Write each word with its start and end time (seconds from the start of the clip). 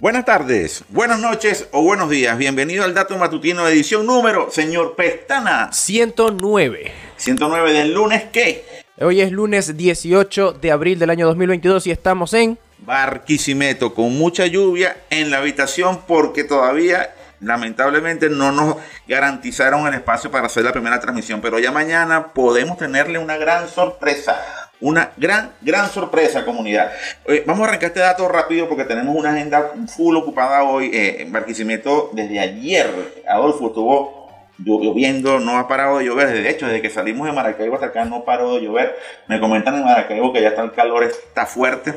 Buenas 0.00 0.24
tardes, 0.24 0.84
buenas 0.90 1.18
noches 1.18 1.66
o 1.72 1.82
buenos 1.82 2.08
días. 2.08 2.38
Bienvenido 2.38 2.84
al 2.84 2.94
Dato 2.94 3.18
Matutino 3.18 3.64
de 3.64 3.72
edición 3.72 4.06
número, 4.06 4.48
señor 4.48 4.94
Pestana. 4.94 5.72
109. 5.72 6.92
109 7.16 7.72
del 7.72 7.94
lunes, 7.94 8.22
¿qué? 8.32 8.84
Hoy 9.00 9.20
es 9.20 9.32
lunes 9.32 9.76
18 9.76 10.52
de 10.52 10.70
abril 10.70 11.00
del 11.00 11.10
año 11.10 11.26
2022 11.26 11.88
y 11.88 11.90
estamos 11.90 12.32
en 12.34 12.56
Barquisimeto 12.78 13.92
con 13.92 14.16
mucha 14.16 14.46
lluvia 14.46 14.98
en 15.10 15.32
la 15.32 15.38
habitación 15.38 16.02
porque 16.06 16.44
todavía 16.44 17.12
lamentablemente 17.40 18.30
no 18.30 18.52
nos 18.52 18.76
garantizaron 19.08 19.84
el 19.88 19.94
espacio 19.94 20.30
para 20.30 20.46
hacer 20.46 20.62
la 20.62 20.72
primera 20.72 21.00
transmisión, 21.00 21.40
pero 21.40 21.58
ya 21.58 21.72
mañana 21.72 22.28
podemos 22.28 22.78
tenerle 22.78 23.18
una 23.18 23.36
gran 23.36 23.68
sorpresa. 23.68 24.67
Una 24.80 25.10
gran, 25.16 25.52
gran 25.60 25.88
sorpresa, 25.90 26.44
comunidad. 26.44 26.92
Eh, 27.26 27.42
vamos 27.44 27.64
a 27.64 27.68
arrancar 27.68 27.88
este 27.88 28.00
dato 28.00 28.28
rápido 28.28 28.68
porque 28.68 28.84
tenemos 28.84 29.16
una 29.16 29.30
agenda 29.30 29.72
full 29.88 30.16
ocupada 30.16 30.62
hoy 30.62 30.90
eh, 30.92 31.22
en 31.22 31.32
Barquisimeto. 31.32 32.10
Desde 32.12 32.38
ayer, 32.38 32.88
Adolfo 33.28 33.68
estuvo 33.68 34.18
lloviendo, 34.58 35.40
no 35.40 35.58
ha 35.58 35.66
parado 35.66 35.98
de 35.98 36.04
llover. 36.04 36.28
De 36.28 36.48
hecho, 36.48 36.66
desde 36.66 36.80
que 36.80 36.90
salimos 36.90 37.26
de 37.26 37.32
Maracaibo 37.32 37.74
hasta 37.74 37.86
acá 37.86 38.04
no 38.04 38.24
paró 38.24 38.54
de 38.54 38.62
llover. 38.62 38.96
Me 39.26 39.40
comentan 39.40 39.74
en 39.74 39.84
Maracaibo 39.84 40.32
que 40.32 40.42
ya 40.42 40.50
está 40.50 40.62
el 40.62 40.72
calor, 40.72 41.02
está 41.02 41.44
fuerte, 41.46 41.94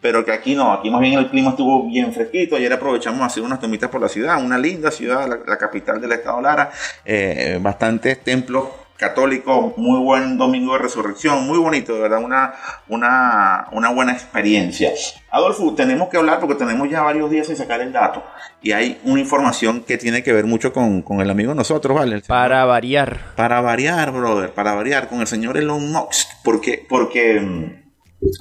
pero 0.00 0.24
que 0.24 0.32
aquí 0.32 0.56
no, 0.56 0.72
aquí 0.72 0.90
más 0.90 1.00
bien 1.00 1.18
el 1.18 1.30
clima 1.30 1.50
estuvo 1.50 1.88
bien 1.88 2.12
fresquito. 2.12 2.56
Ayer 2.56 2.72
aprovechamos 2.72 3.20
a 3.20 3.26
hacer 3.26 3.44
unas 3.44 3.60
tomitas 3.60 3.90
por 3.90 4.00
la 4.00 4.08
ciudad, 4.08 4.42
una 4.42 4.58
linda 4.58 4.90
ciudad, 4.90 5.28
la, 5.46 5.56
capital 5.56 6.00
del 6.00 6.12
estado 6.12 6.40
Lara, 6.40 6.70
eh, 7.04 7.58
bastantes 7.60 8.22
templos 8.24 8.83
católico, 9.08 9.74
muy 9.76 10.00
buen 10.00 10.38
domingo 10.38 10.72
de 10.72 10.78
resurrección, 10.78 11.46
muy 11.46 11.58
bonito, 11.58 11.94
de 11.94 12.00
verdad, 12.00 12.24
una, 12.24 12.54
una, 12.88 13.68
una 13.72 13.90
buena 13.90 14.12
experiencia. 14.12 14.92
Adolfo, 15.30 15.74
tenemos 15.74 16.08
que 16.08 16.16
hablar 16.16 16.40
porque 16.40 16.54
tenemos 16.54 16.88
ya 16.88 17.02
varios 17.02 17.30
días 17.30 17.46
sin 17.46 17.56
sacar 17.56 17.82
el 17.82 17.92
dato 17.92 18.22
y 18.62 18.72
hay 18.72 18.98
una 19.04 19.20
información 19.20 19.82
que 19.82 19.98
tiene 19.98 20.22
que 20.22 20.32
ver 20.32 20.46
mucho 20.46 20.72
con, 20.72 21.02
con 21.02 21.20
el 21.20 21.28
amigo 21.28 21.50
de 21.50 21.56
nosotros, 21.56 21.94
¿vale? 21.94 22.22
para 22.26 22.64
variar. 22.64 23.34
Para 23.36 23.60
variar, 23.60 24.10
brother, 24.10 24.50
para 24.50 24.72
variar, 24.74 25.08
con 25.08 25.20
el 25.20 25.26
señor 25.26 25.58
Elon 25.58 25.92
Musk, 25.92 26.26
porque, 26.42 26.86
porque 26.88 27.40
mm, 27.40 27.84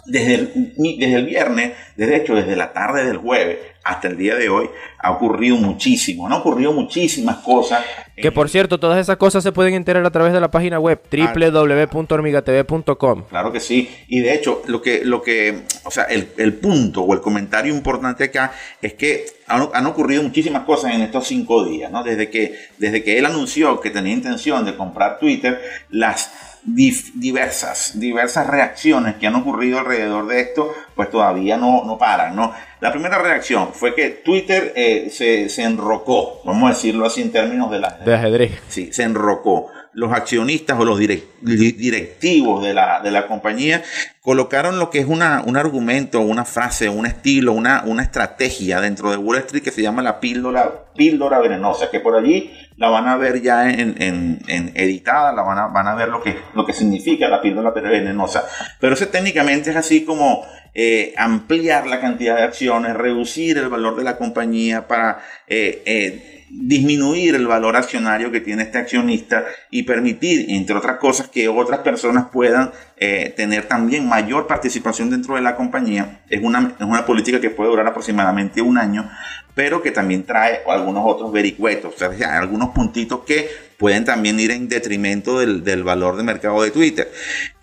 desde 0.05 0.35
el, 0.35 0.73
desde 0.77 1.15
el 1.15 1.25
viernes, 1.25 1.73
de 1.97 2.15
hecho 2.15 2.35
desde 2.35 2.55
la 2.55 2.71
tarde 2.71 3.03
del 3.03 3.17
jueves 3.17 3.57
hasta 3.83 4.07
el 4.07 4.17
día 4.17 4.35
de 4.35 4.49
hoy, 4.49 4.69
ha 4.97 5.11
ocurrido 5.11 5.57
muchísimo, 5.57 6.25
han 6.25 6.33
ocurrido 6.33 6.71
muchísimas 6.71 7.37
cosas. 7.37 7.83
Que 8.15 8.31
por 8.31 8.49
cierto, 8.49 8.79
todas 8.79 8.99
esas 8.99 9.17
cosas 9.17 9.43
se 9.43 9.51
pueden 9.51 9.73
enterar 9.73 10.05
a 10.05 10.11
través 10.11 10.31
de 10.31 10.39
la 10.39 10.51
página 10.51 10.79
web 10.79 11.01
www.hormigatv.com. 11.11 13.23
Claro 13.29 13.51
que 13.51 13.59
sí, 13.59 13.89
y 14.07 14.21
de 14.21 14.33
hecho, 14.33 14.61
lo 14.67 14.81
que, 14.81 15.03
lo 15.03 15.21
que, 15.21 15.63
o 15.83 15.91
sea, 15.91 16.05
el, 16.05 16.29
el 16.37 16.53
punto 16.53 17.01
o 17.01 17.13
el 17.13 17.19
comentario 17.19 17.73
importante 17.73 18.23
acá 18.25 18.53
es 18.81 18.93
que 18.93 19.25
han, 19.47 19.67
han, 19.73 19.85
ocurrido 19.85 20.23
muchísimas 20.23 20.63
cosas 20.63 20.93
en 20.93 21.01
estos 21.01 21.27
cinco 21.27 21.65
días, 21.65 21.91
¿no? 21.91 22.03
Desde 22.03 22.29
que, 22.29 22.57
desde 22.77 23.03
que 23.03 23.19
él 23.19 23.25
anunció 23.25 23.81
que 23.81 23.89
tenía 23.89 24.13
intención 24.13 24.63
de 24.63 24.77
comprar 24.77 25.19
Twitter, 25.19 25.59
las 25.89 26.31
diversas, 26.65 27.99
diversas 27.99 28.47
reacciones 28.47 29.15
que 29.15 29.27
han 29.27 29.35
ocurrido 29.35 29.79
alrededor 29.79 30.27
de 30.27 30.41
esto, 30.41 30.73
pues 30.95 31.09
todavía 31.09 31.57
no, 31.57 31.83
no 31.83 31.97
paran, 31.97 32.35
¿no? 32.35 32.53
La 32.83 32.91
primera 32.91 33.17
reacción 33.17 33.69
fue 33.71 33.95
que 33.95 34.09
Twitter 34.09 34.73
eh, 34.75 35.07
se, 35.09 35.47
se, 35.47 35.63
enrocó, 35.63 36.41
vamos 36.43 36.69
a 36.69 36.73
decirlo 36.73 37.05
así 37.05 37.21
en 37.21 37.31
términos 37.31 37.71
de 37.71 37.79
la... 37.79 37.91
De 38.03 38.13
ajedrez. 38.13 38.59
Sí, 38.67 38.91
se 38.91 39.03
enrocó 39.03 39.71
los 39.93 40.11
accionistas 40.11 40.77
o 40.79 40.83
los 40.83 40.99
directivos 40.99 42.63
de 42.63 42.73
la, 42.73 42.99
de 43.01 43.11
la 43.11 43.27
compañía 43.27 43.83
colocaron 44.21 44.79
lo 44.79 44.89
que 44.89 44.99
es 44.99 45.05
una, 45.05 45.43
un 45.45 45.57
argumento, 45.57 46.19
una 46.21 46.45
frase, 46.45 46.89
un 46.89 47.05
estilo, 47.05 47.53
una, 47.53 47.83
una 47.85 48.03
estrategia 48.03 48.81
dentro 48.81 49.11
de 49.11 49.17
Wall 49.17 49.37
Street 49.39 49.63
que 49.63 49.71
se 49.71 49.81
llama 49.81 50.01
la 50.01 50.19
píldora, 50.19 50.85
píldora 50.95 51.39
venenosa, 51.39 51.89
que 51.91 51.99
por 51.99 52.15
allí 52.15 52.51
la 52.77 52.89
van 52.89 53.07
a 53.07 53.17
ver 53.17 53.41
ya 53.41 53.69
en, 53.69 53.95
en, 53.99 54.71
editada, 54.75 55.31
la 55.33 55.41
van 55.41 55.57
a, 55.57 55.67
van 55.67 55.87
a 55.87 55.95
ver 55.95 56.09
lo 56.09 56.21
que, 56.21 56.37
lo 56.53 56.65
que 56.65 56.73
significa 56.73 57.27
la 57.27 57.41
píldora 57.41 57.71
venenosa. 57.71 58.45
Pero 58.79 58.93
eso 58.93 59.07
técnicamente 59.07 59.69
es 59.69 59.75
así 59.75 60.05
como 60.05 60.45
eh, 60.73 61.13
ampliar 61.17 61.85
la 61.87 61.99
cantidad 61.99 62.35
de 62.35 62.43
acciones, 62.43 62.95
reducir 62.95 63.57
el 63.57 63.69
valor 63.69 63.95
de 63.95 64.03
la 64.03 64.17
compañía 64.17 64.87
para... 64.87 65.19
Eh, 65.47 65.83
eh, 65.85 66.29
disminuir 66.55 67.33
el 67.33 67.47
valor 67.47 67.75
accionario 67.75 68.31
que 68.31 68.39
tiene 68.39 68.63
este 68.63 68.77
accionista 68.77 69.43
y 69.71 69.83
permitir, 69.83 70.45
entre 70.49 70.75
otras 70.75 70.97
cosas, 70.97 71.27
que 71.27 71.49
otras 71.49 71.79
personas 71.79 72.27
puedan 72.31 72.71
eh, 72.97 73.33
tener 73.35 73.67
también 73.67 74.07
mayor 74.07 74.45
participación 74.45 75.09
dentro 75.09 75.35
de 75.35 75.41
la 75.41 75.55
compañía. 75.55 76.21
Es 76.29 76.41
una, 76.43 76.75
es 76.79 76.85
una 76.85 77.05
política 77.05 77.41
que 77.41 77.49
puede 77.49 77.71
durar 77.71 77.87
aproximadamente 77.87 78.61
un 78.61 78.77
año, 78.77 79.09
pero 79.55 79.81
que 79.81 79.91
también 79.91 80.23
trae 80.23 80.61
algunos 80.67 81.03
otros 81.05 81.31
vericuetos, 81.31 81.95
o 81.95 81.97
sea, 81.97 82.37
algunos 82.37 82.69
puntitos 82.69 83.21
que 83.25 83.49
pueden 83.77 84.05
también 84.05 84.39
ir 84.39 84.51
en 84.51 84.69
detrimento 84.69 85.39
del, 85.39 85.63
del 85.63 85.83
valor 85.83 86.15
de 86.15 86.23
mercado 86.23 86.61
de 86.63 86.71
Twitter. 86.71 87.11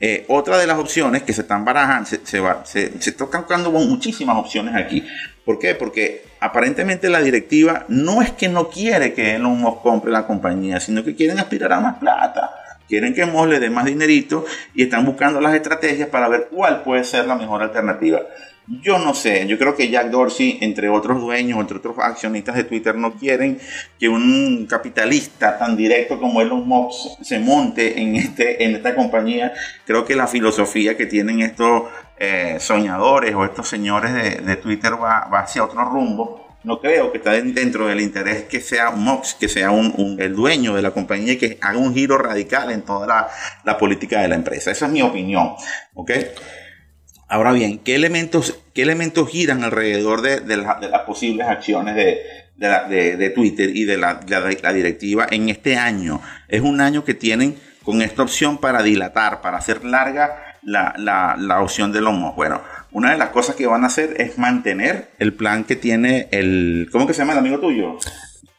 Eh, 0.01 0.25
otra 0.29 0.59
de 0.59 0.67
las 0.67 0.79
opciones 0.79 1.23
que 1.23 1.33
se 1.33 1.43
están 1.43 1.65
barajando, 1.65 2.09
se, 2.09 2.21
se, 2.25 2.43
se, 2.65 3.01
se 3.01 3.11
están 3.11 3.41
buscando 3.41 3.71
muchísimas 3.71 4.37
opciones 4.37 4.75
aquí. 4.75 5.07
¿Por 5.51 5.59
qué? 5.59 5.75
Porque 5.75 6.23
aparentemente 6.39 7.11
la 7.11 7.21
directiva 7.21 7.85
no 7.89 8.23
es 8.23 8.31
que 8.31 8.49
no 8.49 8.71
quiere 8.71 9.15
que 9.15 9.35
Elon 9.35 9.59
Musk 9.59 9.83
compre 9.83 10.13
la 10.13 10.25
compañía, 10.25 10.79
sino 10.79 11.03
que 11.03 11.17
quieren 11.17 11.41
aspirar 11.41 11.73
a 11.73 11.81
más 11.81 11.99
plata. 11.99 12.53
Quieren 12.87 13.15
que 13.15 13.27
Musk 13.27 13.49
le 13.49 13.59
dé 13.59 13.69
más 13.69 13.85
dinerito 13.85 14.45
y 14.77 14.85
están 14.85 15.05
buscando 15.05 15.41
las 15.41 15.53
estrategias 15.57 16.09
para 16.09 16.29
ver 16.29 16.47
cuál 16.53 16.85
puede 16.85 17.03
ser 17.03 17.27
la 17.27 17.35
mejor 17.35 17.65
alternativa. 17.65 18.21
Yo 18.67 18.99
no 18.99 19.15
sé, 19.15 19.49
yo 19.49 19.59
creo 19.59 19.75
que 19.75 19.89
Jack 19.89 20.11
Dorsey, 20.11 20.59
entre 20.61 20.89
otros 20.89 21.21
dueños, 21.21 21.59
entre 21.59 21.79
otros 21.79 21.97
accionistas 21.99 22.55
de 22.55 22.65
Twitter, 22.65 22.95
no 22.95 23.15
quieren 23.15 23.59
que 23.99 24.09
un 24.09 24.67
capitalista 24.69 25.59
tan 25.59 25.77
directo 25.77 26.21
como 26.21 26.41
Elon 26.41 26.69
Musk 26.69 27.21
se 27.23 27.41
monte 27.41 28.01
en, 28.01 28.15
este, 28.15 28.63
en 28.63 28.77
esta 28.77 28.95
compañía. 28.95 29.53
Creo 29.85 30.05
que 30.05 30.15
la 30.15 30.29
filosofía 30.29 30.97
que 30.97 31.07
tienen 31.07 31.41
estos 31.41 31.85
eh, 32.17 32.59
soñadores 32.61 33.35
o 33.35 33.45
estos 33.45 33.67
señores 33.67 34.13
de, 34.45 34.57
Twitter 34.57 34.93
va, 34.93 35.21
hacia 35.41 35.65
otro 35.65 35.85
rumbo. 35.85 36.47
No 36.63 36.79
creo 36.79 37.11
que 37.11 37.19
está 37.19 37.33
dentro 37.33 37.87
del 37.87 38.01
interés 38.01 38.45
que 38.45 38.61
sea 38.61 38.91
Mox, 38.91 39.35
que 39.35 39.49
sea 39.49 39.71
un, 39.71 40.17
el 40.21 40.37
dueño 40.37 40.75
de 40.77 40.83
la 40.83 40.91
compañía 40.91 41.33
y 41.33 41.39
que 41.39 41.59
haga 41.63 41.79
un 41.79 41.95
giro 41.95 42.19
radical 42.19 42.71
en 42.71 42.83
toda 42.83 43.07
la, 43.07 43.29
la 43.65 43.79
política 43.79 44.21
de 44.21 44.29
la 44.29 44.35
empresa. 44.35 44.71
Esa 44.71 44.87
es 44.87 44.93
mi 44.93 45.01
opinión. 45.01 45.55
¿ok? 45.95 46.11
Ahora 47.31 47.53
bien, 47.53 47.79
¿qué 47.79 47.95
elementos, 47.95 48.59
qué 48.75 48.83
elementos 48.83 49.29
giran 49.31 49.63
alrededor 49.63 50.21
de, 50.21 50.57
las 50.57 51.03
posibles 51.07 51.47
acciones 51.47 51.95
de, 51.95 53.33
Twitter 53.37 53.71
y 53.73 53.85
de 53.85 53.97
la, 53.97 54.21
la, 54.27 54.73
directiva 54.73 55.29
en 55.31 55.49
este 55.49 55.77
año? 55.77 56.21
Es 56.49 56.61
un 56.61 56.81
año 56.81 57.05
que 57.05 57.15
tienen 57.15 57.55
con 57.85 58.03
esta 58.03 58.25
opción 58.25 58.59
para 58.59 58.83
dilatar, 58.83 59.43
para 59.43 59.59
hacer 59.59 59.85
larga 59.85 60.57
la, 60.63 60.93
la, 60.99 61.37
la 61.39 61.63
opción 61.63 61.93
de 61.93 62.01
los 62.01 62.35
Bueno, 62.35 62.63
una 62.91 63.13
de 63.13 63.19
las 63.19 63.29
cosas 63.29 63.55
que 63.55 63.69
van 63.69 63.85
a 63.85 63.87
hacer 63.87 64.21
es 64.21 64.37
mantener 64.37 65.13
el 65.21 65.33
plan 65.33 65.63
que 65.63 65.77
tiene 65.77 66.27
el... 66.33 66.89
¿Cómo 66.91 67.07
que 67.07 67.15
se 67.15 67.21
llama 67.21 67.35
el 67.35 67.39
amigo 67.39 67.61
tuyo? 67.61 67.97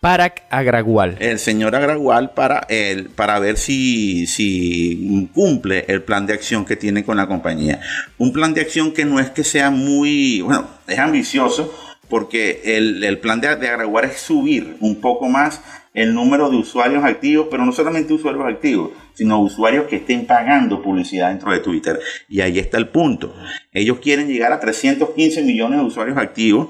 Parag 0.01 0.47
Agragual. 0.49 1.15
El 1.19 1.37
señor 1.37 1.75
Agragual 1.75 2.31
para, 2.33 2.65
el, 2.69 3.09
para 3.09 3.37
ver 3.37 3.55
si, 3.57 4.25
si 4.25 5.29
cumple 5.31 5.85
el 5.89 6.01
plan 6.01 6.25
de 6.25 6.33
acción 6.33 6.65
que 6.65 6.75
tiene 6.75 7.03
con 7.03 7.17
la 7.17 7.27
compañía. 7.27 7.81
Un 8.17 8.33
plan 8.33 8.55
de 8.55 8.61
acción 8.61 8.93
que 8.93 9.05
no 9.05 9.19
es 9.19 9.29
que 9.29 9.43
sea 9.43 9.69
muy, 9.69 10.41
bueno, 10.41 10.67
es 10.87 10.97
ambicioso 10.97 11.71
porque 12.09 12.61
el, 12.65 13.03
el 13.03 13.19
plan 13.19 13.41
de, 13.41 13.55
de 13.55 13.69
Agragual 13.69 14.05
es 14.05 14.17
subir 14.17 14.75
un 14.79 14.99
poco 14.99 15.29
más 15.29 15.61
el 15.93 16.15
número 16.15 16.49
de 16.49 16.57
usuarios 16.57 17.03
activos, 17.03 17.49
pero 17.51 17.63
no 17.63 17.71
solamente 17.71 18.11
usuarios 18.11 18.43
activos, 18.43 18.93
sino 19.13 19.39
usuarios 19.39 19.85
que 19.85 19.97
estén 19.97 20.25
pagando 20.25 20.81
publicidad 20.81 21.29
dentro 21.29 21.51
de 21.51 21.59
Twitter. 21.59 21.99
Y 22.27 22.41
ahí 22.41 22.57
está 22.57 22.79
el 22.79 22.87
punto. 22.87 23.35
Ellos 23.71 23.99
quieren 23.99 24.27
llegar 24.27 24.51
a 24.51 24.59
315 24.59 25.43
millones 25.43 25.79
de 25.79 25.85
usuarios 25.85 26.17
activos 26.17 26.69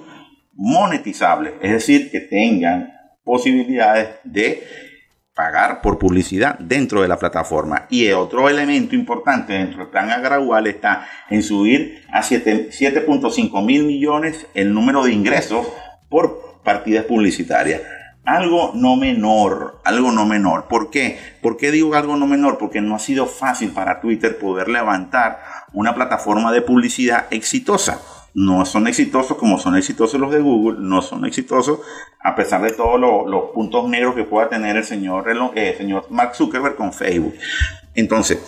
monetizables, 0.54 1.54
es 1.62 1.72
decir, 1.72 2.12
que 2.12 2.20
tengan 2.20 3.01
posibilidades 3.32 4.10
de 4.26 4.62
pagar 5.34 5.80
por 5.80 5.98
publicidad 5.98 6.60
dentro 6.60 7.02
de 7.02 7.08
la 7.08 7.18
plataforma. 7.18 7.86
Y 7.90 8.12
otro 8.12 8.50
elemento 8.50 8.94
importante 8.94 9.54
dentro 9.54 9.80
del 9.80 9.88
plan 9.88 10.22
gradual 10.22 10.68
está 10.68 11.08
en 11.30 11.42
subir 11.42 12.04
a 12.12 12.24
7.5 12.24 13.66
mil 13.66 13.86
millones 13.86 14.48
el 14.54 14.74
número 14.74 15.06
de 15.06 15.14
ingresos 15.14 15.66
por 16.10 16.60
partidas 16.66 17.06
publicitarias 17.06 17.82
algo 18.26 18.74
no 18.76 18.98
menor, 18.98 19.82
algo 19.84 20.12
no 20.12 20.26
menor. 20.26 20.68
¿Por 20.68 20.92
qué? 20.92 21.18
¿Por 21.42 21.58
qué 21.58 21.72
digo 21.72 21.96
algo 21.96 22.18
no 22.18 22.28
menor? 22.28 22.60
Porque 22.60 22.80
no 22.80 22.96
ha 22.96 23.00
sido 23.00 23.26
fácil 23.26 23.72
para 23.72 24.00
Twitter 24.00 24.38
poder 24.38 24.68
levantar 24.68 25.40
una 25.74 25.96
plataforma 25.96 26.52
de 26.52 26.62
publicidad 26.62 27.26
exitosa. 27.32 28.00
No 28.34 28.66
son 28.66 28.88
exitosos 28.88 29.38
como 29.38 29.60
son 29.60 29.76
exitosos 29.76 30.20
los 30.20 30.32
de 30.32 30.40
Google, 30.40 30.80
no 30.80 31.02
son 31.02 31.26
exitosos 31.26 31.80
a 32.20 32.36
pesar 32.36 32.62
de 32.62 32.72
todos 32.72 33.00
los, 33.00 33.52
puntos 33.52 33.90
negros 33.90 34.16
que 34.16 34.24
pueda 34.24 34.48
tener 34.48 34.78
el 34.78 34.84
señor, 34.84 35.26
el 35.56 35.78
señor 35.78 36.06
Mark 36.10 36.36
Zuckerberg 36.36 36.76
con 36.76 36.94
Facebook. 36.94 37.34
Entonces, 37.94 38.40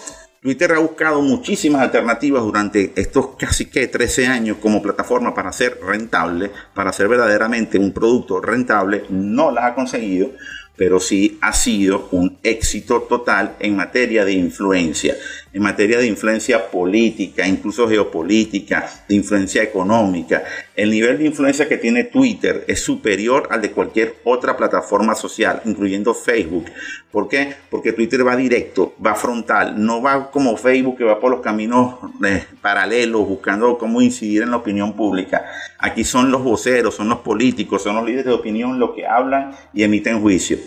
Twitter 0.41 0.73
ha 0.73 0.79
buscado 0.79 1.21
muchísimas 1.21 1.81
alternativas 1.81 2.43
durante 2.43 2.93
estos 2.95 3.35
casi 3.37 3.65
que 3.65 3.87
13 3.87 4.27
años 4.27 4.57
como 4.61 4.81
plataforma 4.81 5.33
para 5.33 5.51
ser 5.51 5.79
rentable, 5.81 6.51
para 6.73 6.93
ser 6.93 7.07
verdaderamente 7.07 7.77
un 7.77 7.91
producto 7.91 8.41
rentable, 8.41 9.05
no 9.09 9.51
las 9.51 9.65
ha 9.65 9.75
conseguido 9.75 10.31
pero 10.75 10.99
sí 10.99 11.37
ha 11.41 11.53
sido 11.53 12.07
un 12.11 12.37
éxito 12.43 13.01
total 13.03 13.55
en 13.59 13.75
materia 13.75 14.25
de 14.25 14.33
influencia, 14.33 15.15
en 15.53 15.61
materia 15.61 15.99
de 15.99 16.07
influencia 16.07 16.69
política, 16.71 17.47
incluso 17.47 17.87
geopolítica, 17.87 18.89
de 19.07 19.15
influencia 19.15 19.61
económica. 19.61 20.43
El 20.75 20.89
nivel 20.89 21.19
de 21.19 21.25
influencia 21.25 21.69
que 21.69 21.77
tiene 21.77 22.05
Twitter 22.05 22.65
es 22.67 22.81
superior 22.81 23.47
al 23.51 23.61
de 23.61 23.71
cualquier 23.71 24.15
otra 24.23 24.57
plataforma 24.57 25.13
social, 25.13 25.61
incluyendo 25.65 26.15
Facebook. 26.15 26.65
¿Por 27.11 27.29
qué? 27.29 27.53
Porque 27.69 27.93
Twitter 27.93 28.25
va 28.25 28.35
directo, 28.35 28.95
va 29.05 29.13
frontal, 29.13 29.75
no 29.77 30.01
va 30.01 30.31
como 30.31 30.57
Facebook 30.57 30.97
que 30.97 31.03
va 31.03 31.19
por 31.19 31.29
los 31.29 31.41
caminos 31.41 31.99
eh, 32.25 32.43
paralelos 32.59 33.27
buscando 33.27 33.77
cómo 33.77 34.01
incidir 34.01 34.41
en 34.41 34.49
la 34.49 34.57
opinión 34.57 34.93
pública. 34.93 35.45
Aquí 35.77 36.03
son 36.03 36.31
los 36.31 36.43
voceros, 36.43 36.95
son 36.95 37.09
los 37.09 37.19
políticos, 37.19 37.83
son 37.83 37.95
los 37.95 38.05
líderes 38.05 38.25
de 38.25 38.33
opinión 38.33 38.79
los 38.79 38.95
que 38.95 39.05
hablan 39.05 39.55
y 39.71 39.83
emiten 39.83 40.19
juicio. 40.19 40.57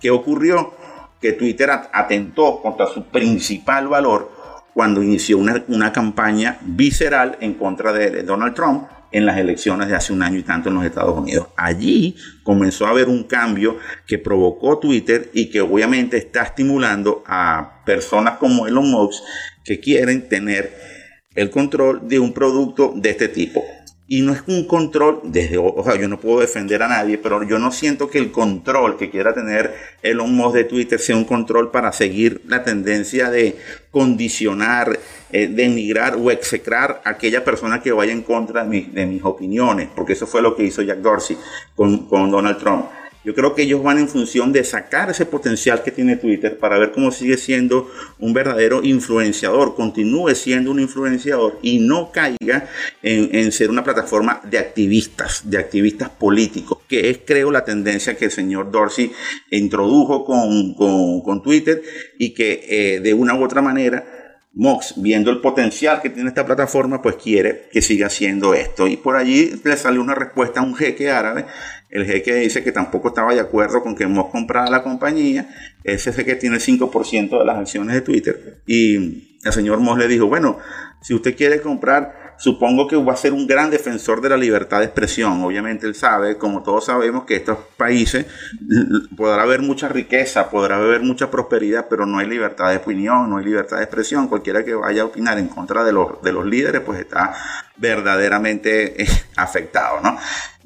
¿Qué 0.00 0.10
ocurrió? 0.10 0.74
Que 1.26 1.32
Twitter 1.32 1.68
atentó 1.92 2.62
contra 2.62 2.86
su 2.86 3.06
principal 3.06 3.88
valor 3.88 4.30
cuando 4.72 5.02
inició 5.02 5.38
una, 5.38 5.92
campaña 5.92 6.60
visceral 6.62 7.36
en 7.40 7.54
contra 7.54 7.92
de, 7.92 8.22
Donald 8.22 8.54
Trump 8.54 8.86
en 9.10 9.26
las 9.26 9.36
elecciones 9.36 9.88
de 9.88 9.96
hace 9.96 10.12
un 10.12 10.22
año 10.22 10.38
y 10.38 10.44
tanto 10.44 10.68
en 10.68 10.76
los 10.76 10.84
Estados 10.84 11.18
Unidos. 11.18 11.48
Allí 11.56 12.14
comenzó 12.44 12.86
a 12.86 12.90
haber 12.90 13.08
un 13.08 13.24
cambio 13.24 13.76
que 14.06 14.18
provocó 14.18 14.78
Twitter 14.78 15.28
y 15.32 15.50
que 15.50 15.60
obviamente 15.62 16.16
está 16.16 16.44
estimulando 16.44 17.24
a 17.26 17.82
personas 17.84 18.38
como 18.38 18.68
Elon 18.68 18.88
Musk 18.88 19.24
que 19.64 19.80
quieren 19.80 20.28
tener 20.28 20.72
el 21.34 21.50
control 21.50 22.06
de 22.06 22.20
un 22.20 22.32
producto 22.32 22.92
de 22.94 23.10
este 23.10 23.26
tipo. 23.26 23.64
Y 24.08 24.22
no 24.22 24.32
es 24.32 24.42
un 24.46 24.66
control, 24.66 25.20
desde, 25.24 25.58
o 25.58 25.82
sea, 25.84 25.96
yo 25.96 26.06
no 26.06 26.20
puedo 26.20 26.38
defender 26.38 26.80
a 26.82 26.88
nadie, 26.88 27.18
pero 27.18 27.42
yo 27.42 27.58
no 27.58 27.72
siento 27.72 28.08
que 28.08 28.18
el 28.18 28.30
control 28.30 28.96
que 28.96 29.10
quiera 29.10 29.34
tener 29.34 29.74
Elon 30.00 30.32
Musk 30.32 30.54
de 30.54 30.64
Twitter 30.64 31.00
sea 31.00 31.16
un 31.16 31.24
control 31.24 31.72
para 31.72 31.92
seguir 31.92 32.40
la 32.46 32.62
tendencia 32.62 33.30
de 33.30 33.56
condicionar, 33.90 34.96
eh, 35.32 35.48
denigrar 35.48 36.14
o 36.16 36.30
execrar 36.30 37.02
a 37.04 37.10
aquella 37.10 37.44
persona 37.44 37.82
que 37.82 37.90
vaya 37.90 38.12
en 38.12 38.22
contra 38.22 38.64
de, 38.64 39.06
mis 39.06 39.24
opiniones, 39.24 39.88
porque 39.96 40.12
eso 40.12 40.28
fue 40.28 40.40
lo 40.40 40.54
que 40.54 40.62
hizo 40.62 40.82
Jack 40.82 40.98
Dorsey 40.98 41.36
con, 41.74 42.06
con 42.06 42.30
Donald 42.30 42.58
Trump. 42.58 42.86
Yo 43.26 43.34
creo 43.34 43.56
que 43.56 43.62
ellos 43.62 43.82
van 43.82 43.98
en 43.98 44.08
función 44.08 44.52
de 44.52 44.62
sacar 44.62 45.10
ese 45.10 45.26
potencial 45.26 45.82
que 45.82 45.90
tiene 45.90 46.14
Twitter 46.14 46.58
para 46.58 46.78
ver 46.78 46.92
cómo 46.92 47.10
sigue 47.10 47.36
siendo 47.36 47.90
un 48.20 48.32
verdadero 48.32 48.84
influenciador, 48.84 49.74
continúe 49.74 50.32
siendo 50.36 50.70
un 50.70 50.78
influenciador 50.78 51.58
y 51.60 51.80
no 51.80 52.12
caiga 52.12 52.68
en, 53.02 53.50
ser 53.50 53.70
una 53.70 53.82
plataforma 53.82 54.40
de 54.48 54.58
activistas, 54.58 55.50
de 55.50 55.58
activistas 55.58 56.08
políticos, 56.08 56.78
que 56.88 57.10
es 57.10 57.18
creo 57.26 57.50
la 57.50 57.64
tendencia 57.64 58.16
que 58.16 58.26
el 58.26 58.30
señor 58.30 58.70
Dorsey 58.70 59.10
introdujo 59.50 60.24
con, 60.24 61.42
Twitter 61.42 61.82
y 62.20 62.32
que 62.32 62.64
eh, 62.68 63.00
de 63.00 63.12
una 63.12 63.34
u 63.34 63.42
otra 63.42 63.60
manera 63.60 64.16
Mox, 64.58 64.94
viendo 64.96 65.30
el 65.30 65.42
potencial 65.42 66.00
que 66.00 66.08
tiene 66.08 66.30
esta 66.30 66.46
plataforma, 66.46 67.02
pues 67.02 67.16
quiere 67.16 67.68
que 67.70 67.82
siga 67.82 68.06
haciendo 68.06 68.54
esto. 68.54 68.86
Y 68.86 68.96
por 68.96 69.14
allí 69.14 69.52
le 69.62 69.76
salió 69.76 70.00
una 70.00 70.14
respuesta 70.14 70.60
a 70.60 70.62
un 70.62 70.74
jeque 70.74 71.10
árabe 71.10 71.44
el 71.88 72.04
jeque 72.04 72.34
dice 72.34 72.64
que 72.64 72.72
tampoco 72.72 73.08
estaba 73.08 73.32
de 73.34 73.40
acuerdo 73.40 73.82
con 73.82 73.94
que 73.94 74.06
Musk 74.06 74.30
comprara 74.30 74.68
la 74.70 74.82
compañía. 74.82 75.48
Ese 75.84 76.12
jeque 76.12 76.34
tiene 76.34 76.56
el 76.56 76.62
5% 76.62 77.38
de 77.38 77.44
las 77.44 77.58
acciones 77.58 77.94
de 77.94 78.00
Twitter. 78.00 78.58
Y 78.66 79.38
el 79.44 79.52
señor 79.52 79.78
Moss 79.78 79.98
le 79.98 80.08
dijo, 80.08 80.26
bueno, 80.26 80.58
si 81.00 81.14
usted 81.14 81.36
quiere 81.36 81.60
comprar, 81.60 82.25
supongo 82.38 82.86
que 82.86 82.96
va 82.96 83.12
a 83.12 83.16
ser 83.16 83.32
un 83.32 83.46
gran 83.46 83.70
defensor 83.70 84.20
de 84.20 84.28
la 84.28 84.36
libertad 84.36 84.78
de 84.78 84.86
expresión. 84.86 85.42
Obviamente 85.42 85.86
él 85.86 85.94
sabe, 85.94 86.36
como 86.36 86.62
todos 86.62 86.86
sabemos, 86.86 87.24
que 87.24 87.36
estos 87.36 87.58
países 87.76 88.26
podrá 89.16 89.42
haber 89.42 89.62
mucha 89.62 89.88
riqueza, 89.88 90.50
podrá 90.50 90.76
haber 90.76 91.02
mucha 91.02 91.30
prosperidad, 91.30 91.86
pero 91.88 92.06
no 92.06 92.18
hay 92.18 92.26
libertad 92.26 92.70
de 92.70 92.76
opinión, 92.76 93.30
no 93.30 93.38
hay 93.38 93.44
libertad 93.44 93.78
de 93.78 93.84
expresión. 93.84 94.28
Cualquiera 94.28 94.64
que 94.64 94.74
vaya 94.74 95.02
a 95.02 95.06
opinar 95.06 95.38
en 95.38 95.48
contra 95.48 95.84
de 95.84 95.92
los, 95.92 96.22
de 96.22 96.32
los 96.32 96.46
líderes, 96.46 96.80
pues 96.82 97.00
está 97.00 97.34
verdaderamente 97.76 99.02
eh, 99.02 99.08
afectado, 99.36 100.00
¿no? 100.02 100.16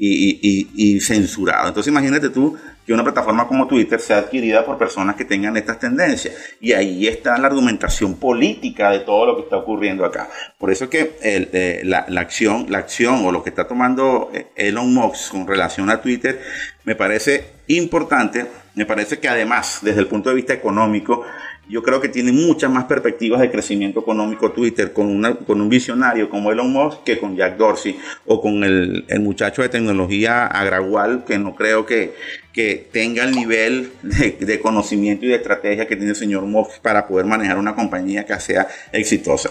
y, 0.01 1.01
censurado. 1.01 1.69
Entonces 1.69 1.91
imagínate 1.91 2.31
tú 2.31 2.57
que 2.91 2.95
una 2.95 3.05
plataforma 3.05 3.47
como 3.47 3.69
Twitter 3.69 4.01
sea 4.01 4.19
adquirida 4.19 4.67
por 4.67 4.77
personas 4.77 5.15
que 5.15 5.25
tengan 5.25 5.57
estas 5.57 5.79
tendencias. 5.79 6.35
Y 6.61 6.73
ahí 6.73 7.07
está 7.07 7.39
la 7.39 7.47
argumentación 7.47 8.17
política 8.17 8.91
de 8.91 8.99
todo 8.99 9.27
lo 9.27 9.37
que 9.37 9.43
está 9.43 9.59
ocurriendo 9.59 10.05
acá. 10.05 10.29
Por 10.59 10.73
eso 10.73 10.87
es 10.87 10.91
que 10.91 11.17
eh, 11.23 11.83
la, 11.85 11.99
acción, 12.21 12.67
la 12.69 12.79
acción 12.79 13.25
o 13.25 13.31
lo 13.31 13.45
que 13.45 13.51
está 13.51 13.69
tomando 13.69 14.33
eh, 14.35 14.49
Elon 14.57 14.93
Musk 14.93 15.31
con 15.31 15.47
relación 15.47 15.89
a 15.89 16.03
Twitter 16.03 16.41
me 16.83 16.97
parece 16.97 17.53
importante. 17.69 18.49
Me 18.75 18.87
parece 18.87 19.21
que 19.21 19.29
además, 19.29 19.79
desde 19.83 20.01
el 20.01 20.09
punto 20.09 20.31
de 20.31 20.35
vista 20.35 20.53
económico, 20.53 21.25
yo 21.71 21.83
creo 21.83 22.01
que 22.01 22.09
tiene 22.09 22.33
muchas 22.33 22.71
más 22.71 22.85
perspectivas 22.85 23.41
de 23.41 23.51
crecimiento 23.51 24.01
económico 24.01 24.51
Twitter 24.51 24.93
con, 24.93 25.07
una, 25.07 25.37
con 25.37 25.61
un 25.61 25.69
visionario 25.69 26.29
como 26.29 26.51
Elon 26.51 26.73
Musk 26.73 27.05
que 27.05 27.19
con 27.19 27.37
Jack 27.37 27.57
Dorsey 27.57 27.97
o 28.27 28.41
con 28.41 28.65
el, 28.65 29.05
muchacho 29.21 29.63
de 29.63 29.69
tecnología 29.69 30.47
Agragual, 30.47 31.25
que 31.25 31.39
no 31.39 31.55
creo 31.55 31.87
que, 31.87 32.15
que 32.53 32.89
tenga 32.91 33.23
el 33.23 33.33
nivel 33.33 33.93
de, 34.03 34.61
conocimiento 34.61 35.25
y 35.27 35.29
de 35.29 35.37
estrategia 35.37 35.87
que 35.87 35.95
tiene 35.95 36.11
el 36.11 36.17
señor 36.17 36.43
Musk 36.43 36.81
para 36.81 37.07
poder 37.07 37.27
manejar 37.27 37.57
una 37.57 37.77
compañía 37.77 38.27
que 38.27 38.39
sea 38.41 38.67
exitosa. 38.93 39.51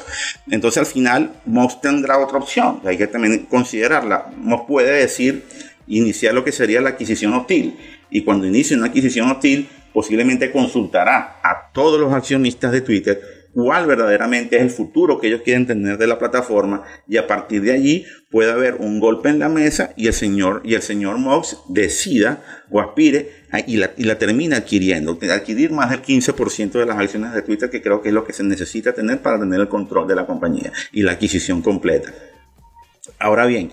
Entonces 0.51 0.79
al 0.79 0.87
final 0.87 1.31
Musk 1.45 1.81
tendrá 1.81 2.17
otra 2.17 2.37
opción, 2.37 2.81
hay 2.83 2.97
que 2.97 3.07
también 3.07 3.45
considerarla. 3.45 4.25
Musk 4.35 4.65
puede 4.67 4.91
decir 4.91 5.45
iniciar 5.87 6.33
lo 6.33 6.43
que 6.43 6.51
sería 6.51 6.81
la 6.81 6.89
adquisición 6.89 7.33
hostil 7.33 7.77
y 8.09 8.23
cuando 8.23 8.45
inicie 8.45 8.75
una 8.75 8.87
adquisición 8.87 9.29
hostil 9.31 9.67
posiblemente 9.93 10.51
consultará 10.51 11.39
a 11.43 11.71
todos 11.73 11.99
los 11.99 12.13
accionistas 12.13 12.71
de 12.71 12.81
Twitter 12.81 13.21
cuál 13.53 13.87
verdaderamente 13.87 14.57
es 14.57 14.61
el 14.61 14.69
futuro 14.69 15.19
que 15.19 15.27
ellos 15.27 15.41
quieren 15.43 15.65
tener 15.65 15.97
de 15.97 16.07
la 16.07 16.19
plataforma 16.19 16.83
y 17.07 17.17
a 17.17 17.27
partir 17.27 17.61
de 17.61 17.73
allí 17.73 18.05
puede 18.29 18.51
haber 18.51 18.75
un 18.75 18.99
golpe 18.99 19.29
en 19.29 19.39
la 19.39 19.49
mesa 19.49 19.91
y 19.95 20.07
el 20.07 20.13
señor 20.13 20.61
y 20.63 20.75
el 20.75 20.81
señor 20.81 21.17
Mox 21.17 21.57
decida 21.67 22.43
o 22.69 22.79
aspire 22.79 23.31
y 23.65 23.77
la, 23.77 23.91
y 23.97 24.03
la 24.03 24.17
termina 24.17 24.57
adquiriendo, 24.57 25.17
adquirir 25.31 25.71
más 25.71 25.89
del 25.89 26.01
15% 26.01 26.71
de 26.71 26.85
las 26.85 26.97
acciones 26.97 27.33
de 27.33 27.41
Twitter 27.41 27.69
que 27.69 27.81
creo 27.81 28.01
que 28.01 28.09
es 28.09 28.13
lo 28.13 28.23
que 28.23 28.33
se 28.33 28.43
necesita 28.43 28.93
tener 28.93 29.21
para 29.21 29.39
tener 29.39 29.59
el 29.59 29.67
control 29.67 30.07
de 30.07 30.15
la 30.15 30.25
compañía 30.25 30.71
y 30.91 31.01
la 31.01 31.13
adquisición 31.13 31.61
completa. 31.61 32.13
Ahora 33.17 33.45
bien, 33.47 33.71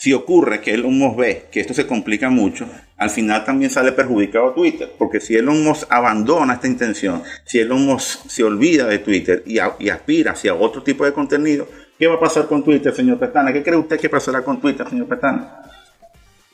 si 0.00 0.14
ocurre 0.14 0.62
que 0.62 0.72
Elon 0.72 0.96
Musk 0.96 1.18
ve 1.18 1.46
que 1.52 1.60
esto 1.60 1.74
se 1.74 1.86
complica 1.86 2.30
mucho, 2.30 2.66
al 2.96 3.10
final 3.10 3.44
también 3.44 3.70
sale 3.70 3.92
perjudicado 3.92 4.52
Twitter, 4.52 4.90
porque 4.96 5.20
si 5.20 5.36
Elon 5.36 5.62
Musk 5.62 5.92
abandona 5.92 6.54
esta 6.54 6.68
intención, 6.68 7.22
si 7.44 7.58
Elon 7.58 7.84
Musk 7.84 8.26
se 8.26 8.42
olvida 8.42 8.86
de 8.86 9.00
Twitter 9.00 9.42
y, 9.44 9.58
aspira 9.58 10.32
hacia 10.32 10.54
otro 10.54 10.82
tipo 10.82 11.04
de 11.04 11.12
contenido, 11.12 11.68
¿qué 11.98 12.06
va 12.06 12.14
a 12.14 12.18
pasar 12.18 12.46
con 12.46 12.64
Twitter, 12.64 12.94
señor 12.94 13.18
Pestana? 13.18 13.52
¿Qué 13.52 13.62
cree 13.62 13.76
usted 13.76 14.00
que 14.00 14.08
pasará 14.08 14.42
con 14.42 14.58
Twitter, 14.58 14.88
señor 14.88 15.06
Pestana? 15.06 15.64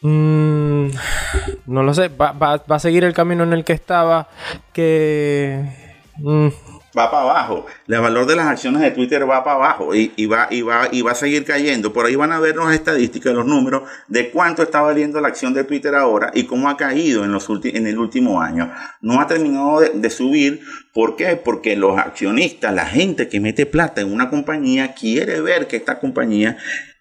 Mm, 0.01 0.89
no 1.67 1.83
lo 1.85 1.95
sé, 1.95 2.09
va, 2.09 2.65
a 2.69 2.79
seguir 2.81 3.05
el 3.05 3.15
camino 3.15 3.45
en 3.45 3.53
el 3.53 3.65
que 3.65 3.75
estaba, 3.75 4.27
que... 4.73 5.65
Mm, 6.17 6.49
va 6.97 7.11
para 7.11 7.23
abajo. 7.25 7.67
El 7.87 8.01
valor 8.01 8.27
de 8.27 8.37
las 8.37 8.47
acciones 8.47 8.81
de 8.81 8.91
Twitter 8.91 9.29
va 9.29 9.45
para 9.45 9.57
abajo 9.57 9.95
y, 9.95 10.27
va, 10.27 10.49
y, 10.51 10.63
va, 10.63 10.89
y 10.91 11.03
va 11.03 11.13
a 11.13 11.15
seguir 11.15 11.45
cayendo. 11.45 11.93
Por 11.93 12.07
ahí 12.07 12.17
van 12.17 12.33
a 12.33 12.41
ver 12.41 12.57
las 12.57 12.73
estadísticas, 12.73 13.35
los 13.35 13.47
números 13.47 13.83
de 14.09 14.31
cuánto 14.31 14.63
está 14.63 14.81
valiendo 14.81 15.21
la 15.21 15.29
acción 15.29 15.53
de 15.55 15.65
Twitter 15.65 15.95
ahora 15.95 16.31
y 16.35 16.45
cómo 16.45 16.69
ha 16.69 16.77
caído 16.77 17.25
en, 17.25 17.33
los 17.33 17.49
en 17.49 17.87
el 17.87 17.99
último 17.99 18.41
año. 18.41 18.73
No 19.01 19.21
ha 19.21 19.27
terminado 19.27 19.81
de, 19.81 19.91
de 19.91 20.11
subir. 20.11 20.61
¿Por 20.93 21.17
qué? 21.17 21.37
Porque 21.37 21.77
los 21.77 21.99
accionistas, 21.99 22.73
la 22.73 22.87
gente 22.87 23.29
que 23.29 23.41
mete 23.41 23.67
plata 23.67 24.01
en 24.01 24.13
una 24.13 24.31
compañía, 24.31 24.95
quiere 24.95 25.41
ver 25.41 25.67
que 25.67 25.77
esta 25.77 25.99
compañía 25.99 26.57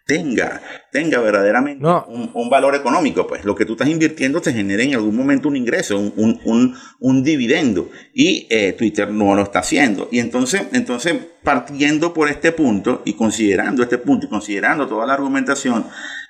tenga, 0.06 0.62
tenga 0.92 1.20
verdaderamente 1.20 1.84
un, 1.84 2.50
valor 2.50 2.76
económico, 2.76 3.26
pues 3.26 3.44
lo 3.44 3.56
que 3.56 3.66
tú 3.66 3.74
estás 3.74 3.90
invirtiendo 3.90 4.40
te 4.40 4.54
genera 4.54 4.84
en 4.84 4.94
algún 4.94 5.16
momento 5.16 5.48
un 5.48 5.56
ingreso, 5.56 5.98
un, 5.98 7.24
dividendo, 7.24 7.90
y 8.14 8.48
eh, 8.50 8.74
Twitter 8.74 9.10
no 9.10 9.36
lo 9.36 9.42
está 9.42 9.60
haciendo. 9.60 10.08
Y 10.12 10.20
entonces, 10.20 10.64
entonces, 10.74 11.16
partiendo 11.44 12.14
por 12.14 12.30
este 12.30 12.52
punto 12.52 13.02
y 13.04 13.14
considerando 13.14 13.82
este 13.82 13.98
punto 13.98 14.28
y 14.28 14.30
considerando 14.30 14.88
toda 14.88 15.08
la 15.08 15.16
argumentación, 15.16 15.86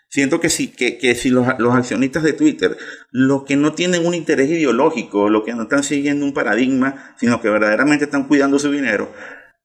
siento 0.08 0.40
que 0.40 0.50
si, 0.50 0.70
que, 0.70 1.16
si 1.16 1.30
los, 1.30 1.46
los, 1.60 1.76
accionistas 1.76 2.24
de 2.24 2.32
Twitter, 2.32 2.78
los 3.12 3.44
que 3.44 3.58
no 3.58 3.74
tienen 3.74 4.06
un 4.06 4.14
interés 4.14 4.50
ideológico, 4.50 5.30
los 5.30 5.44
que 5.44 5.54
no 5.54 5.64
están 5.64 5.84
siguiendo 5.84 6.26
un 6.26 6.34
paradigma, 6.34 7.14
sino 7.20 7.42
que 7.42 7.50
verdaderamente 7.50 8.06
están 8.06 8.28
cuidando 8.28 8.58
su 8.58 8.72
dinero, 8.72 9.12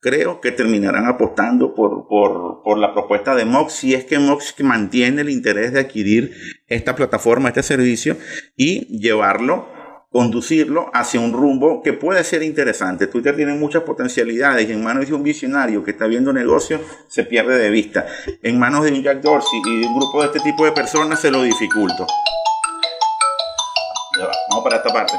creo 0.00 0.40
que 0.40 0.50
terminarán 0.50 1.06
apostando 1.06 1.74
por, 1.74 2.08
por, 2.08 2.78
la 2.78 2.92
propuesta 2.92 3.34
de 3.34 3.44
Mox, 3.44 3.74
si 3.74 3.94
es 3.94 4.04
que 4.04 4.18
Mox 4.18 4.54
mantiene 4.60 5.20
el 5.20 5.30
interés 5.30 5.72
de 5.72 5.80
adquirir 5.80 6.32
esta 6.66 6.96
plataforma, 6.96 7.48
este 7.48 7.62
servicio 7.62 8.16
y 8.56 8.98
llevarlo 8.98 9.68
conducirlo 10.12 10.90
hacia 10.92 11.20
un 11.20 11.32
rumbo 11.32 11.82
que 11.82 11.92
puede 11.92 12.24
ser 12.24 12.42
interesante. 12.42 13.06
Twitter 13.06 13.36
tiene 13.36 13.54
muchas 13.54 13.84
potencialidades 13.84 14.68
y 14.68 14.72
en 14.72 14.82
manos 14.82 15.06
de 15.06 15.14
un 15.14 15.22
visionario 15.22 15.84
que 15.84 15.92
está 15.92 16.06
viendo 16.06 16.32
negocio 16.32 16.80
se 17.08 17.24
pierde 17.24 17.58
de 17.58 17.70
vista. 17.70 18.06
En 18.42 18.58
manos 18.58 18.84
de 18.84 18.92
un 18.92 19.02
Jack 19.02 19.20
Dorsey 19.20 19.60
y 19.64 19.80
de 19.80 19.86
un 19.86 20.00
grupo 20.00 20.20
de 20.20 20.26
este 20.26 20.40
tipo 20.40 20.64
de 20.64 20.72
personas 20.72 21.20
se 21.20 21.30
lo 21.30 21.42
dificulta. 21.42 22.06
Vamos 24.50 24.64
para 24.64 24.76
esta 24.76 24.92
parte. 24.92 25.14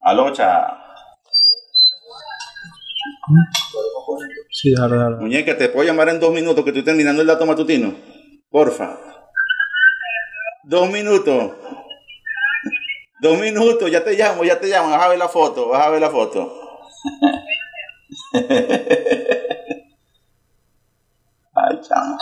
Alocha. 0.00 0.87
Sí, 4.50 4.74
dale, 4.74 4.96
dale. 4.96 5.16
Muñeca, 5.16 5.56
¿te 5.56 5.68
puedo 5.68 5.86
llamar 5.86 6.08
en 6.08 6.20
dos 6.20 6.32
minutos 6.32 6.64
que 6.64 6.70
estoy 6.70 6.82
terminando 6.84 7.22
el 7.22 7.28
dato 7.28 7.46
matutino? 7.46 7.94
Porfa. 8.50 8.98
Dos 10.64 10.90
minutos. 10.90 11.52
Dos 13.20 13.38
minutos, 13.38 13.90
ya 13.90 14.04
te 14.04 14.16
llamo, 14.16 14.44
ya 14.44 14.60
te 14.60 14.68
llamo. 14.68 14.90
Vas 14.90 15.02
a 15.02 15.08
ver 15.08 15.18
la 15.18 15.28
foto, 15.28 15.68
vas 15.68 15.86
a 15.86 15.90
ver 15.90 16.00
la 16.00 16.10
foto. 16.10 16.52
Ay, 21.54 21.80
chamo. 21.82 22.16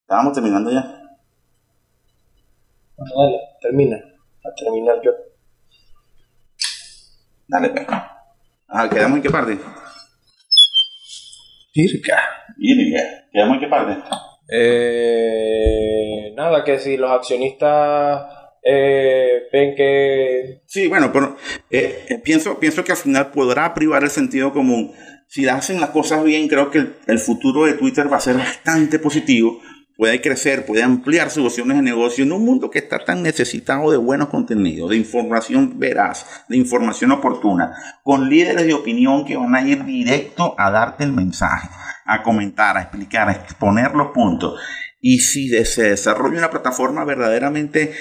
Estábamos 0.00 0.32
terminando 0.32 0.70
ya. 0.70 0.82
Dale, 2.96 3.40
termina. 3.60 3.96
A 3.96 4.54
terminar 4.54 5.00
yo. 5.02 5.12
Dale, 7.48 7.70
pues. 7.70 7.86
Ah, 8.68 8.88
¿quedamos 8.88 9.16
en 9.16 9.22
qué 9.22 9.30
parte? 9.30 9.58
Circa. 11.72 12.22
Irga. 12.58 13.02
¿Quedamos 13.32 13.54
en 13.54 13.60
qué 13.60 13.66
parte? 13.68 13.96
Eh, 14.48 16.32
nada, 16.36 16.64
que 16.64 16.78
si 16.78 16.96
los 16.96 17.10
accionistas 17.10 18.26
eh, 18.62 19.42
ven 19.52 19.74
que... 19.74 20.62
Sí, 20.66 20.86
bueno, 20.86 21.12
pero 21.12 21.36
eh, 21.70 22.06
eh, 22.08 22.18
pienso, 22.22 22.58
pienso 22.58 22.84
que 22.84 22.92
al 22.92 22.98
final 22.98 23.30
podrá 23.30 23.74
privar 23.74 24.02
el 24.02 24.10
sentido 24.10 24.52
común. 24.52 24.92
Si 25.28 25.48
hacen 25.48 25.80
las 25.80 25.90
cosas 25.90 26.22
bien, 26.24 26.48
creo 26.48 26.70
que 26.70 26.78
el, 26.78 26.94
el 27.06 27.18
futuro 27.18 27.64
de 27.66 27.74
Twitter 27.74 28.12
va 28.12 28.18
a 28.18 28.20
ser 28.20 28.36
bastante 28.36 28.98
positivo. 28.98 29.60
Puede 29.96 30.20
crecer, 30.20 30.66
puede 30.66 30.82
ampliar 30.82 31.30
sus 31.30 31.46
opciones 31.46 31.76
de 31.76 31.82
negocio 31.82 32.24
en 32.24 32.32
un 32.32 32.44
mundo 32.44 32.68
que 32.68 32.80
está 32.80 32.98
tan 32.98 33.22
necesitado 33.22 33.92
de 33.92 33.96
buenos 33.96 34.28
contenidos, 34.28 34.90
de 34.90 34.96
información 34.96 35.78
veraz, 35.78 36.26
de 36.48 36.56
información 36.56 37.12
oportuna, 37.12 37.72
con 38.02 38.28
líderes 38.28 38.66
de 38.66 38.74
opinión 38.74 39.24
que 39.24 39.36
van 39.36 39.54
a 39.54 39.62
ir 39.62 39.84
directo 39.84 40.56
a 40.58 40.72
darte 40.72 41.04
el 41.04 41.12
mensaje, 41.12 41.68
a 42.06 42.24
comentar, 42.24 42.76
a 42.76 42.82
explicar, 42.82 43.28
a 43.28 43.32
exponer 43.32 43.92
los 43.94 44.08
puntos. 44.08 44.58
Y 45.00 45.20
si 45.20 45.48
se 45.64 45.90
desarrolla 45.90 46.38
una 46.38 46.50
plataforma 46.50 47.04
verdaderamente 47.04 47.92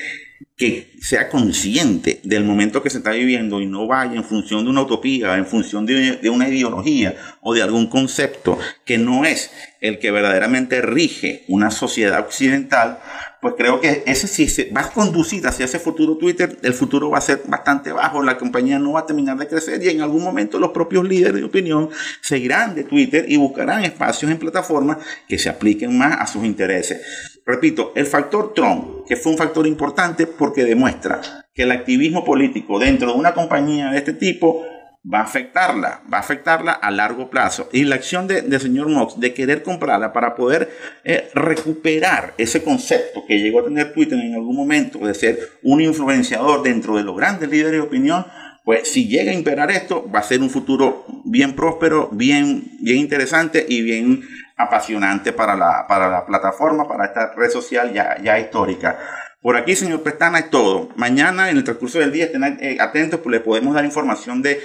que 0.64 0.94
sea 1.02 1.28
consciente 1.28 2.22
del 2.24 2.46
momento 2.46 2.82
que 2.82 2.90
se 2.90 3.00
está 3.00 3.12
viviendo 3.12 3.60
y 3.60 3.66
no 3.66 3.86
vaya 3.86 4.16
en 4.16 4.24
función 4.24 4.64
de 4.64 4.70
una 4.70 4.84
utopía, 4.84 5.36
en 5.36 5.46
función 5.46 5.86
de, 5.86 6.16
de 6.16 6.30
una 6.30 6.48
ideología 6.48 7.18
o 7.42 7.54
de 7.54 7.62
algún 7.62 7.88
concepto 7.88 8.58
que 8.86 8.98
no 8.98 9.26
es 9.26 9.52
el 9.82 10.00
que 10.00 10.12
verdaderamente 10.12 10.82
rige 10.82 11.44
una 11.50 11.70
sociedad 11.70 12.22
occidental, 12.22 13.00
pues 13.42 13.56
creo 13.58 13.82
que 13.82 14.04
ese 14.06 14.26
si 14.26 14.48
se 14.48 14.72
va 14.72 14.80
a 14.80 14.90
conducir 14.90 15.46
hacia 15.46 15.66
ese 15.66 15.78
futuro 15.78 16.16
Twitter, 16.16 16.58
el 16.64 16.74
futuro 16.74 17.10
va 17.10 17.18
a 17.18 17.22
ser 17.22 17.42
bastante 17.46 17.92
bajo, 17.92 18.24
la 18.24 18.38
compañía 18.38 18.80
no 18.80 18.94
va 18.94 19.02
a 19.02 19.06
terminar 19.06 19.38
de 19.38 19.48
crecer 19.48 19.84
y 19.84 19.90
en 19.90 20.00
algún 20.00 20.24
momento 20.24 20.58
los 20.58 20.72
propios 20.72 21.04
líderes 21.06 21.42
de 21.42 21.44
opinión 21.44 21.90
se 22.22 22.38
irán 22.38 22.74
de 22.74 22.86
Twitter 22.86 23.26
y 23.28 23.36
buscarán 23.36 23.84
espacios 23.84 24.32
en 24.32 24.40
plataformas 24.40 25.00
que 25.28 25.38
se 25.38 25.50
apliquen 25.50 25.98
más 25.98 26.22
a 26.22 26.26
sus 26.26 26.46
intereses. 26.46 27.02
Repito, 27.46 27.92
el 27.94 28.06
factor 28.06 28.54
Trump, 28.54 29.06
que 29.06 29.18
fue 29.18 29.34
un 29.34 29.38
factor 29.38 29.68
importante 29.68 30.26
porque 30.26 30.53
demuestra 30.62 31.22
que 31.56 31.64
el 31.64 31.72
activismo 31.72 32.24
político 32.24 32.80
dentro 32.80 33.12
de 33.12 33.18
una 33.18 33.34
compañía 33.34 33.90
de 33.92 33.98
este 33.98 34.14
tipo 34.14 34.66
va 35.06 35.20
a 35.20 35.24
afectarla, 35.24 36.02
va 36.12 36.18
a 36.18 36.22
afectarla 36.22 36.72
a 36.72 36.90
largo 36.90 37.30
plazo. 37.30 37.68
Y 37.74 37.84
la 37.84 37.96
acción 37.96 38.26
de- 38.28 38.42
del 38.42 38.60
señor 38.62 38.88
Mox 38.88 39.20
de 39.20 39.34
querer 39.34 39.62
comprarla 39.62 40.14
para 40.14 40.34
poder 40.36 40.70
eh, 41.04 41.30
recuperar 41.34 42.34
ese 42.38 42.64
concepto 42.64 43.26
que 43.28 43.40
llegó 43.40 43.60
a 43.60 43.64
tener 43.66 43.94
Twitter 43.94 44.18
en 44.20 44.34
algún 44.34 44.56
momento 44.56 45.00
de 45.00 45.14
ser 45.14 45.38
un 45.62 45.82
influenciador 45.82 46.64
dentro 46.64 46.96
de 46.96 47.04
los 47.04 47.18
grandes 47.18 47.50
líderes 47.50 47.74
de 47.74 47.80
opinión, 47.82 48.26
pues 48.64 48.88
si 48.90 49.08
llega 49.10 49.32
a 49.32 49.36
imperar 49.36 49.72
esto, 49.72 50.10
va 50.10 50.20
a 50.20 50.24
ser 50.24 50.40
un 50.42 50.50
futuro 50.50 51.06
bien 51.26 51.54
próspero, 51.54 52.08
bien, 52.14 52.64
bien 52.80 52.98
interesante 53.00 53.66
y 53.68 53.82
bien 53.82 54.24
apasionante 54.56 55.34
para 55.34 55.56
la, 55.58 55.86
para 55.88 56.08
la 56.10 56.26
plataforma, 56.26 56.88
para 56.88 57.06
esta 57.08 57.34
red 57.36 57.50
social 57.50 57.92
ya, 57.94 58.18
ya 58.24 58.40
histórica. 58.40 58.98
Por 59.44 59.58
aquí, 59.58 59.76
señor 59.76 60.02
Pestana, 60.02 60.40
es 60.40 60.50
todo. 60.50 60.90
Mañana, 60.96 61.50
en 61.52 61.58
el 61.58 61.64
transcurso 61.64 62.00
del 62.00 62.12
día, 62.12 62.26
estén 62.26 62.44
eh, 62.62 62.78
atentos, 62.80 63.20
pues 63.22 63.32
les 63.34 63.42
podemos 63.42 63.76
dar 63.76 63.86
información 63.86 64.42
de 64.42 64.60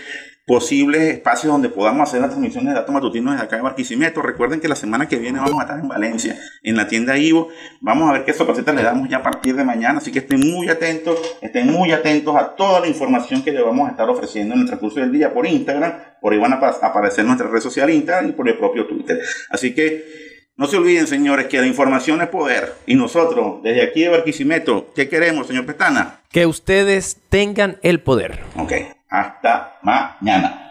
posibles 0.47 1.03
espacios 1.15 1.53
donde 1.53 1.69
podamos 1.69 2.09
hacer 2.09 2.23
las 2.23 2.31
transmisiones 2.31 2.71
de 2.71 2.75
datos 2.81 2.95
matutinos 2.95 3.35
desde 3.35 3.45
acá 3.45 3.57
de 3.57 3.63
Barquisimeto. 3.63 4.23
Recuerden 4.23 4.61
que 4.61 4.69
la 4.69 4.77
semana 4.77 5.07
que 5.07 5.17
viene 5.17 5.41
vamos 5.41 5.59
a 5.59 5.63
estar 5.65 5.79
en 5.79 5.89
Valencia, 5.89 6.39
en 6.63 6.77
la 6.77 6.89
tienda 6.89 7.19
Ivo. 7.19 7.49
Vamos 7.83 8.09
a 8.09 8.13
ver 8.15 8.25
qué 8.25 8.33
sorpresitas 8.33 8.75
le 8.75 8.83
damos 8.83 9.09
ya 9.11 9.19
a 9.19 9.23
partir 9.23 9.57
de 9.57 9.65
mañana, 9.65 9.99
así 9.99 10.11
que 10.11 10.21
estén 10.21 10.41
muy 10.41 10.71
atentos, 10.71 11.19
estén 11.43 11.67
muy 11.71 11.93
atentos 11.93 12.35
a 12.35 12.55
toda 12.57 12.81
la 12.81 12.87
información 12.89 13.43
que 13.43 13.53
le 13.53 13.61
vamos 13.61 13.89
a 13.89 13.91
estar 13.91 14.09
ofreciendo 14.09 14.55
en 14.55 14.61
el 14.63 14.67
transcurso 14.67 15.01
del 15.01 15.13
día 15.13 15.35
por 15.35 15.47
Instagram. 15.47 15.93
Por 16.23 16.33
ahí 16.33 16.39
van 16.39 16.55
a 16.55 16.61
pa- 16.61 16.79
aparecer 16.81 17.27
nuestra 17.27 17.47
red 17.51 17.61
social 17.61 17.91
Instagram 17.91 18.31
y 18.31 18.33
por 18.33 18.49
el 18.49 18.57
propio 18.57 18.87
Twitter. 18.87 19.21
Así 19.51 19.75
que 19.75 20.38
no 20.59 20.67
se 20.67 20.77
olviden, 20.77 21.07
señores, 21.07 21.47
que 21.47 21.61
la 21.61 21.67
información 21.67 22.21
es 22.21 22.29
poder. 22.29 22.75
Y 22.85 22.97
nosotros, 22.97 23.63
desde 23.63 23.81
aquí 23.81 24.03
de 24.03 24.09
Barquisimeto, 24.09 24.93
¿qué 24.95 25.09
queremos, 25.09 25.47
señor 25.47 25.65
Pestana? 25.65 26.21
Que 26.31 26.47
ustedes 26.47 27.19
tengan 27.29 27.79
el 27.83 28.01
poder. 28.01 28.41
Ok, 28.57 28.73
hasta 29.09 29.79
mañana. 29.83 30.68